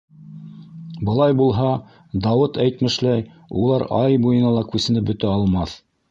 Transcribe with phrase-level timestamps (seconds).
[1.09, 1.67] Былай булһа,
[2.23, 3.21] Дауыт әйтмешләй,
[3.65, 5.77] улар ай буйына ла күсенеп бөтә алмаҫ.